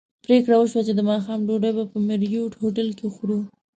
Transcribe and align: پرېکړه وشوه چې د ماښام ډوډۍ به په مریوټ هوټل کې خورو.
پرېکړه 0.25 0.55
وشوه 0.57 0.81
چې 0.87 0.93
د 0.95 1.01
ماښام 1.09 1.39
ډوډۍ 1.47 1.71
به 1.77 1.83
په 1.91 1.97
مریوټ 2.07 2.51
هوټل 2.61 2.87
کې 2.97 3.07
خورو. 3.15 3.39